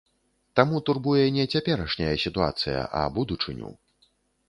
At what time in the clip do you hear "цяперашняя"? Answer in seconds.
1.53-2.11